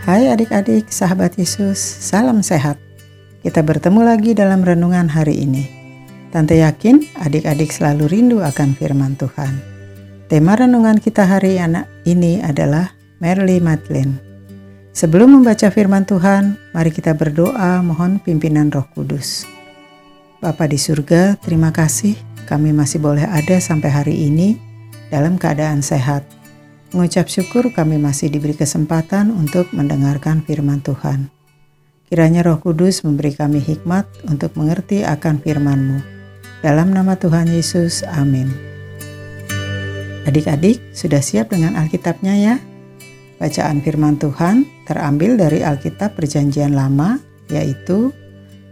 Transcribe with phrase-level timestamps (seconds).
[0.00, 2.80] Hai adik-adik, sahabat Yesus, salam sehat.
[3.44, 5.68] Kita bertemu lagi dalam renungan hari ini.
[6.32, 9.60] Tante yakin adik-adik selalu rindu akan firman Tuhan.
[10.24, 14.16] Tema renungan kita hari anak ini adalah Merly Madeline.
[14.96, 19.44] Sebelum membaca firman Tuhan, mari kita berdoa mohon pimpinan Roh Kudus.
[20.40, 22.16] Bapa di surga, terima kasih
[22.48, 24.56] kami masih boleh ada sampai hari ini
[25.12, 26.24] dalam keadaan sehat
[26.90, 31.30] Mengucap syukur kami masih diberi kesempatan untuk mendengarkan firman Tuhan.
[32.10, 36.02] Kiranya roh kudus memberi kami hikmat untuk mengerti akan firman-Mu.
[36.66, 38.50] Dalam nama Tuhan Yesus, amin.
[40.26, 42.54] Adik-adik, sudah siap dengan Alkitabnya ya?
[43.38, 47.22] Bacaan firman Tuhan terambil dari Alkitab Perjanjian Lama,
[47.54, 48.10] yaitu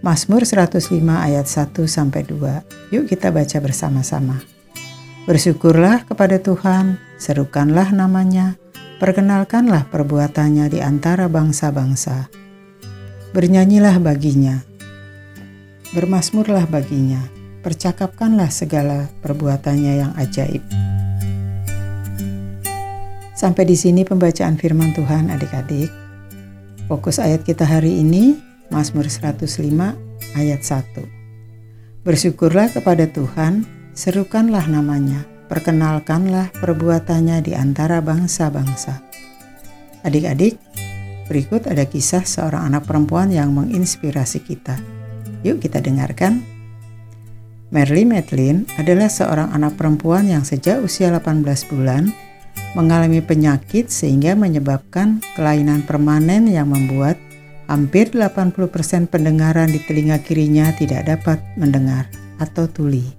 [0.02, 2.90] Mazmur 105 ayat 1 sampai 2.
[2.90, 4.57] Yuk kita baca bersama-sama.
[5.28, 8.56] Bersyukurlah kepada Tuhan, serukanlah namanya,
[8.96, 12.32] perkenalkanlah perbuatannya di antara bangsa-bangsa.
[13.36, 14.64] Bernyanyilah baginya,
[15.92, 17.20] bermasmurlah baginya,
[17.60, 20.64] percakapkanlah segala perbuatannya yang ajaib.
[23.36, 25.92] Sampai di sini pembacaan firman Tuhan adik-adik.
[26.88, 28.32] Fokus ayat kita hari ini,
[28.72, 29.44] Mazmur 105
[30.40, 31.04] ayat 1.
[32.00, 39.02] Bersyukurlah kepada Tuhan, Serukanlah namanya, perkenalkanlah perbuatannya di antara bangsa-bangsa.
[40.06, 40.54] Adik-adik,
[41.26, 44.78] berikut ada kisah seorang anak perempuan yang menginspirasi kita.
[45.42, 46.46] Yuk kita dengarkan.
[47.74, 52.14] Merly Madeline adalah seorang anak perempuan yang sejak usia 18 bulan
[52.78, 57.18] mengalami penyakit sehingga menyebabkan kelainan permanen yang membuat
[57.66, 62.06] hampir 80% pendengaran di telinga kirinya tidak dapat mendengar
[62.38, 63.17] atau tuli.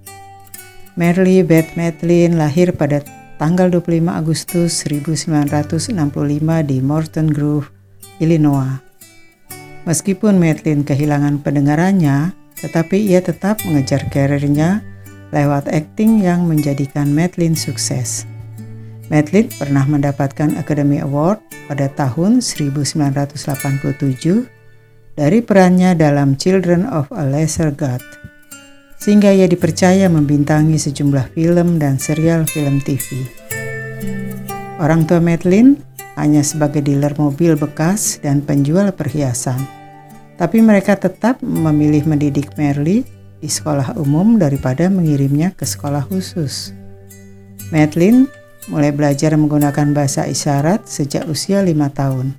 [0.98, 3.06] Merle Beth Madeline lahir pada
[3.38, 5.94] tanggal 25 Agustus 1965
[6.66, 7.70] di Morton Grove,
[8.18, 8.82] Illinois.
[9.86, 14.84] Meskipun Madeline kehilangan pendengarannya, tetapi ia tetap mengejar karirnya
[15.32, 18.26] lewat akting yang menjadikan Madeline sukses.
[19.08, 21.42] Madeline pernah mendapatkan Academy Award
[21.72, 23.40] pada tahun 1987
[25.18, 28.19] dari perannya dalam Children of a Lesser God
[29.00, 33.26] sehingga ia dipercaya membintangi sejumlah film dan serial film TV.
[34.80, 35.80] Orang tua Madeline
[36.20, 39.64] hanya sebagai dealer mobil bekas dan penjual perhiasan,
[40.36, 43.08] tapi mereka tetap memilih mendidik Merly
[43.40, 46.76] di sekolah umum daripada mengirimnya ke sekolah khusus.
[47.72, 48.28] Madeline
[48.68, 52.36] mulai belajar menggunakan bahasa isyarat sejak usia lima tahun.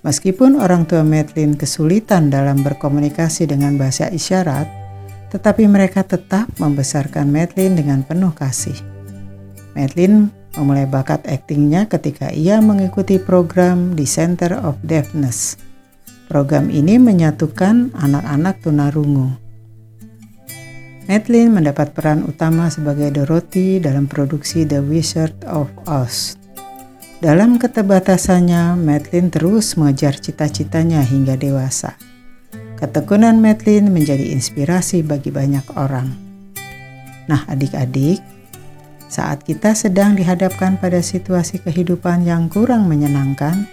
[0.00, 4.79] Meskipun orang tua Madeline kesulitan dalam berkomunikasi dengan bahasa isyarat,
[5.30, 8.76] tetapi mereka tetap membesarkan Madeline dengan penuh kasih.
[9.78, 15.54] Madeline memulai bakat aktingnya ketika ia mengikuti program di Center of Deafness.
[16.26, 19.34] Program ini menyatukan anak-anak tunarungu.
[21.10, 26.38] Madeline mendapat peran utama sebagai Dorothy dalam produksi The Wizard of Oz.
[27.18, 31.98] Dalam keterbatasannya, Madeline terus mengejar cita-citanya hingga dewasa.
[32.80, 36.08] Ketekunan Madeline menjadi inspirasi bagi banyak orang.
[37.28, 38.24] Nah, adik-adik,
[39.04, 43.68] saat kita sedang dihadapkan pada situasi kehidupan yang kurang menyenangkan,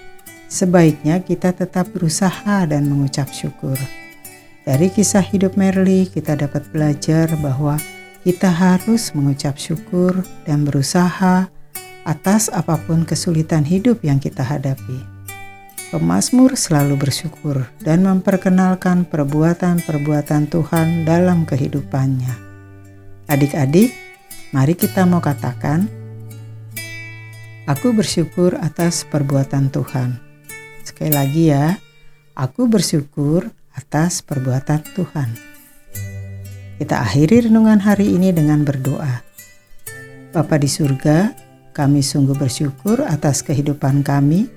[0.52, 3.80] sebaiknya kita tetap berusaha dan mengucap syukur.
[4.68, 7.80] Dari kisah hidup Merly, kita dapat belajar bahwa
[8.28, 11.48] kita harus mengucap syukur dan berusaha
[12.04, 15.17] atas apa pun kesulitan hidup yang kita hadapi.
[15.88, 22.36] Pemazmur selalu bersyukur dan memperkenalkan perbuatan-perbuatan Tuhan dalam kehidupannya.
[23.32, 23.96] Adik-adik,
[24.52, 25.88] mari kita mau katakan,
[27.72, 30.20] Aku bersyukur atas perbuatan Tuhan.
[30.84, 31.80] Sekali lagi ya,
[32.36, 35.30] aku bersyukur atas perbuatan Tuhan.
[36.84, 39.24] Kita akhiri renungan hari ini dengan berdoa.
[40.36, 41.32] Bapa di surga,
[41.72, 44.57] kami sungguh bersyukur atas kehidupan kami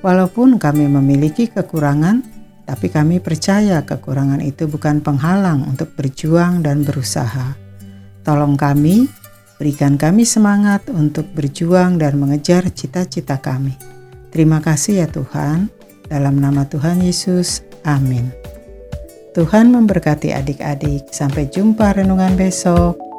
[0.00, 2.24] Walaupun kami memiliki kekurangan,
[2.64, 7.58] tapi kami percaya kekurangan itu bukan penghalang untuk berjuang dan berusaha.
[8.24, 9.10] Tolong kami,
[9.60, 13.76] berikan kami semangat untuk berjuang dan mengejar cita-cita kami.
[14.30, 15.66] Terima kasih ya Tuhan,
[16.06, 18.30] dalam nama Tuhan Yesus, amin.
[19.30, 21.10] Tuhan memberkati adik-adik.
[21.14, 23.09] Sampai jumpa renungan besok.